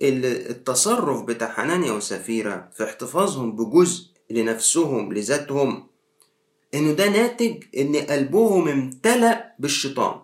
اللي 0.02 0.50
التصرف 0.50 1.22
بتاع 1.22 1.52
حنانيا 1.52 1.92
وسفيرة 1.92 2.68
في 2.74 2.84
احتفاظهم 2.84 3.56
بجزء 3.56 4.06
لنفسهم 4.30 5.12
لذاتهم 5.12 5.86
إنه 6.74 6.92
ده 6.92 7.08
ناتج 7.08 7.64
إن 7.76 7.96
قلبهم 7.96 8.68
امتلأ 8.68 9.54
بالشيطان. 9.58 10.22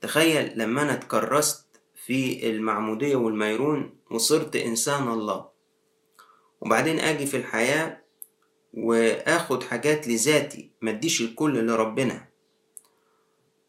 تخيل 0.00 0.58
لما 0.58 0.82
أنا 0.82 0.94
اتكرست 0.94 1.66
في 2.06 2.50
المعمودية 2.50 3.16
والميرون 3.16 3.94
وصرت 4.10 4.56
إنسان 4.56 5.08
الله. 5.08 5.48
وبعدين 6.60 7.00
أجي 7.00 7.26
في 7.26 7.36
الحياة 7.36 8.02
وآخد 8.74 9.62
حاجات 9.62 10.08
لذاتي 10.08 10.70
ما 10.80 10.90
أديش 10.90 11.20
الكل 11.20 11.66
لربنا 11.66 12.28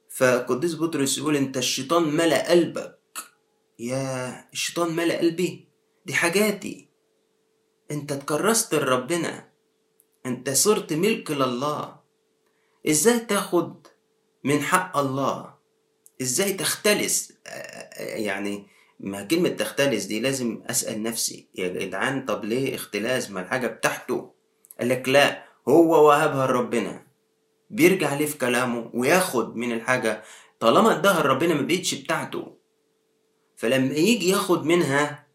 فقديس 0.10 0.76
بطرس 0.76 1.18
يقول 1.18 1.36
أنت 1.36 1.58
الشيطان 1.58 2.04
ملأ 2.04 2.50
قلبك. 2.50 3.00
يا 3.80 4.46
الشيطان 4.54 4.96
ملأ 4.96 5.18
قلبي. 5.18 5.68
دي 6.06 6.14
حاجاتي. 6.14 6.88
أنت 7.92 8.12
اتكرست 8.12 8.76
لربنا. 8.76 9.53
أنت 10.26 10.50
صرت 10.50 10.94
ملك 10.94 11.32
لله. 11.32 11.96
إزاي 12.88 13.20
تاخد 13.20 13.88
من 14.44 14.62
حق 14.62 14.98
الله؟ 14.98 15.54
إزاي 16.22 16.54
تختلس؟ 16.54 17.34
يعني 17.98 18.68
ما 19.00 19.24
كلمة 19.24 19.50
تختلس 19.50 20.06
دي 20.06 20.20
لازم 20.20 20.64
أسأل 20.70 21.04
نفسي 21.04 21.48
يا 21.56 21.68
جدعان 21.68 22.26
طب 22.26 22.46
ليه 22.46 22.76
اختلاس؟ 22.76 23.32
ما 23.32 23.42
الحاجة 23.42 23.68
بتاعته. 23.68 24.34
قال 24.80 24.90
لك 24.90 25.10
لا 25.10 25.46
هو 25.70 26.08
وهبها 26.08 26.48
لربنا. 26.48 27.08
بيرجع 27.70 28.14
ليه 28.14 28.26
في 28.26 28.38
كلامه 28.38 28.90
وياخد 28.94 29.56
من 29.56 29.72
الحاجة. 29.72 30.24
طالما 30.60 31.00
اداها 31.00 31.24
لربنا 31.24 31.54
ما 31.54 31.62
بقتش 31.62 31.94
بتاعته. 31.94 32.58
فلما 33.56 33.94
يجي 33.94 34.30
ياخد 34.30 34.66
منها 34.66 35.28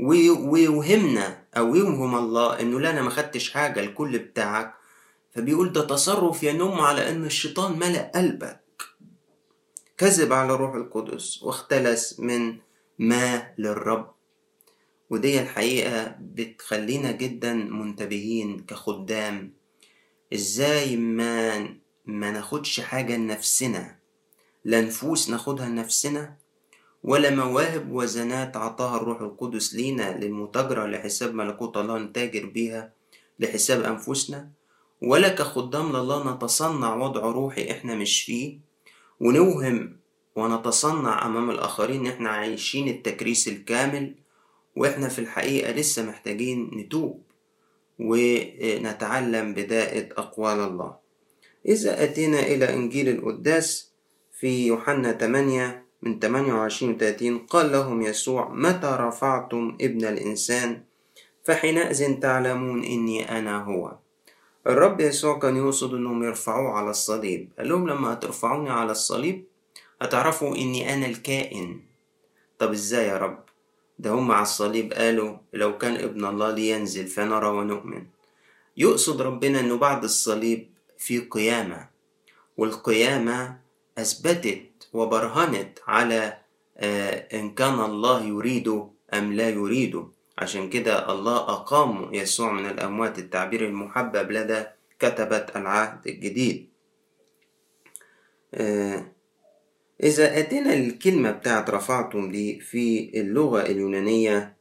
ويوهمنا 0.00 1.41
أو 1.56 1.74
يوهم 1.74 2.14
الله 2.14 2.60
إنه 2.60 2.80
لا 2.80 2.90
أنا 2.90 3.02
ما 3.02 3.10
خدتش 3.10 3.50
حاجة 3.50 3.80
الكل 3.80 4.18
بتاعك. 4.18 4.74
فبيقول 5.34 5.72
ده 5.72 5.84
تصرف 5.86 6.42
ينم 6.42 6.72
على 6.72 7.10
إن 7.10 7.24
الشيطان 7.24 7.78
ملأ 7.78 8.10
قلبك. 8.14 8.60
كذب 9.98 10.32
على 10.32 10.54
روح 10.54 10.74
القدس 10.74 11.42
واختلس 11.42 12.20
من 12.20 12.58
ما 12.98 13.52
للرب. 13.58 14.10
ودي 15.10 15.40
الحقيقة 15.40 16.16
بتخلينا 16.20 17.12
جدا 17.12 17.54
منتبهين 17.54 18.58
كخدام. 18.68 19.52
إزاي 20.34 20.96
ما 20.96 21.58
ما 22.06 22.30
ناخدش 22.30 22.80
حاجة 22.80 23.16
لنفسنا؟ 23.16 23.96
لا 24.64 24.80
نفوس 24.80 25.30
ناخدها 25.30 25.68
لنفسنا 25.68 26.36
ولا 27.04 27.30
مواهب 27.30 27.92
وزنات 27.92 28.56
عطاها 28.56 28.96
الروح 28.96 29.20
القدس 29.20 29.74
لينا 29.74 30.18
للمتاجرة 30.18 30.86
لحساب 30.86 31.34
ملكوت 31.34 31.76
الله 31.76 31.98
نتاجر 31.98 32.46
بيها 32.46 32.92
لحساب 33.40 33.82
أنفسنا 33.82 34.50
ولا 35.02 35.28
كخدام 35.28 35.96
لله 35.96 36.34
نتصنع 36.34 36.94
وضع 36.94 37.20
روحي 37.20 37.70
إحنا 37.70 37.94
مش 37.94 38.22
فيه 38.22 38.58
ونوهم 39.20 39.96
ونتصنع 40.36 41.26
أمام 41.26 41.50
الآخرين 41.50 42.06
إن 42.06 42.12
إحنا 42.12 42.28
عايشين 42.30 42.88
التكريس 42.88 43.48
الكامل 43.48 44.14
وإحنا 44.76 45.08
في 45.08 45.18
الحقيقة 45.18 45.72
لسه 45.72 46.02
محتاجين 46.06 46.70
نتوب 46.74 47.22
ونتعلم 47.98 49.54
بداءة 49.54 50.08
أقوال 50.20 50.58
الله. 50.60 50.96
إذا 51.68 52.04
أتينا 52.04 52.40
إلى 52.40 52.74
إنجيل 52.74 53.08
القداس 53.08 53.92
في 54.40 54.66
يوحنا 54.66 55.12
8 55.12 55.81
من 56.02 56.18
28 56.18 56.94
و 56.94 56.98
30 56.98 57.38
قال 57.38 57.72
لهم 57.72 58.02
يسوع 58.02 58.48
متى 58.48 58.96
رفعتم 59.00 59.76
ابن 59.80 60.04
الإنسان؟ 60.04 60.82
فحينئذ 61.44 62.20
تعلمون 62.20 62.84
إني 62.84 63.38
أنا 63.38 63.64
هو. 63.64 63.96
الرب 64.66 65.00
يسوع 65.00 65.38
كان 65.38 65.56
يقصد 65.56 65.94
إنهم 65.94 66.22
يرفعوه 66.22 66.70
على 66.70 66.90
الصليب. 66.90 67.48
قال 67.58 67.68
لهم 67.68 67.88
لما 67.88 68.12
هترفعوني 68.12 68.70
على 68.70 68.92
الصليب 68.92 69.44
هتعرفوا 70.02 70.56
إني 70.56 70.94
أنا 70.94 71.06
الكائن. 71.06 71.80
طب 72.58 72.70
إزاي 72.70 73.06
يا 73.08 73.18
رب؟ 73.18 73.38
ده 73.98 74.10
هم 74.10 74.32
على 74.32 74.42
الصليب 74.42 74.92
قالوا 74.92 75.36
لو 75.52 75.78
كان 75.78 75.94
ابن 75.94 76.24
الله 76.24 76.50
لينزل 76.50 77.06
فنرى 77.06 77.48
ونؤمن. 77.48 78.06
يقصد 78.76 79.22
ربنا 79.22 79.60
أنه 79.60 79.76
بعد 79.76 80.04
الصليب 80.04 80.70
في 80.98 81.18
قيامة 81.18 81.88
والقيامة 82.56 83.58
أثبتت 83.98 84.71
وبرهنت 84.92 85.78
على 85.86 86.38
إن 87.34 87.54
كان 87.54 87.80
الله 87.80 88.24
يريده 88.26 88.88
أم 89.14 89.32
لا 89.32 89.48
يريده 89.48 90.08
عشان 90.38 90.70
كده 90.70 91.12
الله 91.12 91.36
أقام 91.36 92.14
يسوع 92.14 92.52
من 92.52 92.66
الأموات. 92.66 93.18
التعبير 93.18 93.66
المحبب 93.66 94.30
لدى 94.32 94.64
كتبة 94.98 95.46
العهد 95.56 96.06
الجديد. 96.06 96.68
إذا 100.02 100.38
أتينا 100.38 100.74
الكلمة 100.74 101.30
بتاعت 101.30 101.70
رفعتم 101.70 102.30
دي 102.30 102.60
في 102.60 103.10
اللغة 103.20 103.62
اليونانية 103.62 104.56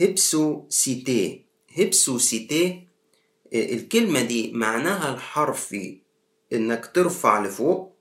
هبسو 0.00 0.66
سيتي. 0.68 1.44
هبسو 1.78 2.18
سيتي 2.18 2.86
الكلمة 3.54 4.22
دي 4.22 4.52
معناها 4.52 5.14
الحرفي 5.14 6.00
إنك 6.52 6.86
ترفع 6.94 7.44
لفوق 7.44 7.95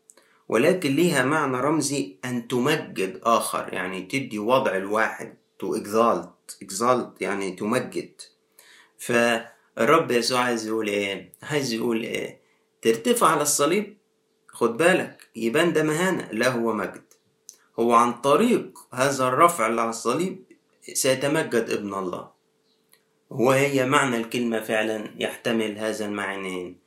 ولكن 0.49 0.95
ليها 0.95 1.25
معنى 1.25 1.57
رمزي 1.57 2.15
أن 2.25 2.47
تمجد 2.47 3.19
آخر 3.23 3.73
يعني 3.73 4.01
تدي 4.01 4.39
وضع 4.39 4.75
الواحد 4.75 5.33
to 5.63 5.65
exalt 5.65 6.55
exalt 6.63 7.21
يعني 7.21 7.51
تمجد. 7.51 8.21
فالرب 8.97 10.11
يسوع 10.11 10.39
عايز 10.39 10.67
يقول 10.67 10.87
إيه؟ 10.87 11.33
عايز 11.43 11.73
يقول 11.73 12.03
إيه؟ 12.03 12.39
ترتفع 12.81 13.27
على 13.27 13.41
الصليب 13.41 13.97
خد 14.47 14.77
بالك 14.77 15.27
يبان 15.35 15.73
ده 15.73 15.83
مهانة 15.83 16.29
لا 16.31 16.47
هو 16.49 16.73
مجد. 16.73 17.03
هو 17.79 17.93
عن 17.93 18.13
طريق 18.13 18.79
هذا 18.93 19.27
الرفع 19.27 19.67
اللي 19.67 19.81
على 19.81 19.89
الصليب 19.89 20.43
سيتمجد 20.93 21.69
ابن 21.69 21.93
الله. 21.93 22.35
وهي 23.29 23.85
معنى 23.85 24.17
الكلمة 24.17 24.59
فعلا 24.61 25.11
يحتمل 25.17 25.77
هذا 25.77 26.05
المعنيين 26.05 26.77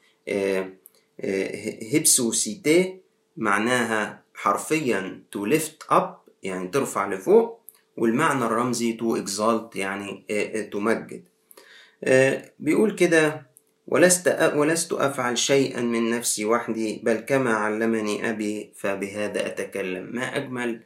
هبسو 1.92 2.32
سيتي 2.32 3.00
معناها 3.38 4.22
حرفيا 4.34 5.22
to 5.36 5.38
lift 5.50 5.94
up 5.94 6.04
يعني 6.42 6.68
ترفع 6.68 7.06
لفوق 7.06 7.60
والمعنى 7.96 8.44
الرمزي 8.44 8.98
to 8.98 9.24
exalt 9.24 9.76
يعني 9.76 10.24
تمجد. 10.72 11.24
بيقول 12.58 12.94
كده 12.94 13.46
ولست 13.86 14.52
ولست 14.54 14.92
أفعل 14.92 15.38
شيئا 15.38 15.80
من 15.80 16.10
نفسي 16.10 16.44
وحدي 16.44 17.00
بل 17.04 17.14
كما 17.14 17.54
علمني 17.54 18.30
أبي 18.30 18.72
فبهذا 18.76 19.46
أتكلم. 19.46 20.10
ما 20.12 20.36
أجمل 20.36 20.82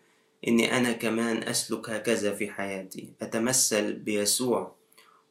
إني 0.48 0.76
أنا 0.76 0.92
كمان 0.92 1.42
أسلك 1.42 1.90
هكذا 1.90 2.34
في 2.34 2.50
حياتي. 2.50 3.12
أتمثل 3.22 3.92
بيسوع 3.92 4.74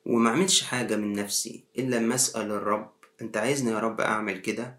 وما 0.06 0.30
أعملش 0.30 0.62
حاجة 0.62 0.96
من 0.96 1.14
نفسي 1.14 1.64
إلا 1.78 1.96
لما 1.96 2.16
أسأل 2.16 2.52
الرب. 2.52 2.92
أنت 3.22 3.38
عايزني 3.38 3.72
يا 3.72 3.80
رب 3.80 4.02
أعمل 4.02 4.38
كده؟ 4.38 4.76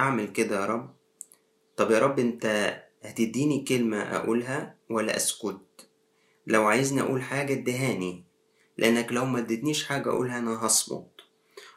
أعمل 0.00 0.26
كده 0.26 0.60
يا 0.60 0.66
رب؟ 0.66 0.95
طب 1.76 1.90
يا 1.90 1.98
رب 1.98 2.18
أنت 2.18 2.76
هتديني 3.02 3.60
كلمة 3.60 4.02
أقولها 4.16 4.74
ولا 4.90 5.16
أسكت؟ 5.16 5.88
لو 6.46 6.64
عايزني 6.64 7.00
أقول 7.00 7.22
حاجة 7.22 7.52
ادهاني 7.52 8.24
لأنك 8.78 9.12
لو 9.12 9.24
ما 9.24 9.38
ادتنيش 9.38 9.84
حاجة 9.84 10.08
أقولها 10.08 10.38
أنا 10.38 10.66
هصمت. 10.66 11.06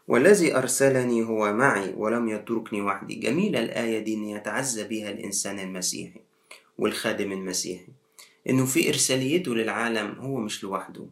والذي 0.08 0.56
أرسلني 0.58 1.24
هو 1.24 1.54
معي 1.54 1.94
ولم 1.98 2.30
يتركني 2.30 2.82
وحدي. 2.82 3.16
جميلة 3.16 3.60
الآية 3.60 4.00
دي 4.00 4.14
إن 4.14 4.24
يتعزى 4.24 4.84
بها 4.84 5.10
الإنسان 5.12 5.60
المسيحي 5.60 6.22
والخادم 6.78 7.32
المسيحي. 7.32 7.88
إنه 8.50 8.66
في 8.66 8.90
إرساليته 8.90 9.56
للعالم 9.56 10.20
هو 10.20 10.38
مش 10.38 10.64
لوحده. 10.64 11.06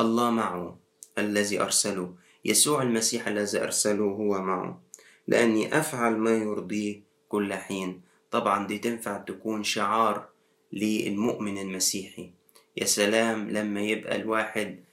الله 0.00 0.30
معه 0.30 0.78
الذي 1.18 1.60
أرسله. 1.60 2.14
يسوع 2.44 2.82
المسيح 2.82 3.28
الذي 3.28 3.62
أرسله 3.62 4.04
هو 4.04 4.42
معه. 4.42 4.82
لأني 5.26 5.78
أفعل 5.78 6.16
ما 6.16 6.30
يرضيه 6.30 7.00
كل 7.28 7.54
حين. 7.54 8.07
طبعا 8.30 8.66
دي 8.66 8.78
تنفع 8.78 9.18
تكون 9.18 9.64
شعار 9.64 10.28
للمؤمن 10.72 11.58
المسيحي. 11.58 12.30
يا 12.76 12.84
سلام 12.84 13.50
لما 13.50 13.80
يبقى 13.80 14.16
الواحد 14.16 14.84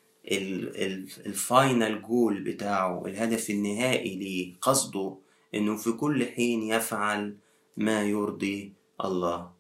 الفاينل 1.26 2.02
جول 2.02 2.44
بتاعه 2.44 3.06
الهدف 3.06 3.50
النهائي 3.50 4.16
ليه 4.16 4.54
قصده 4.62 5.18
إنه 5.56 5.78
في 5.78 5.92
كل 5.92 6.26
حين 6.26 6.64
يفعل 6.64 7.38
ما 7.78 8.04
يرضي 8.04 8.74
الله. 9.06 9.52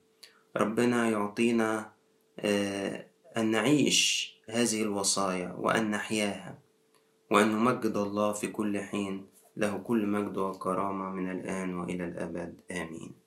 ربنا 0.58 1.10
يعطينا 1.10 1.92
أن 3.38 3.52
نعيش 3.52 4.34
هذه 4.50 4.82
الوصايا 4.82 5.54
وأن 5.58 5.92
نحياها 5.92 6.60
وأن 7.32 7.52
نمجد 7.52 7.98
الله 7.98 8.34
في 8.34 8.48
كل 8.48 8.80
حين. 8.80 9.26
له 9.58 9.78
كل 9.78 10.08
مجد 10.08 10.38
وكرامة 10.38 11.10
من 11.10 11.32
الآن 11.32 11.74
وإلى 11.74 12.06
الأبد. 12.06 12.54
آمين. 12.72 13.25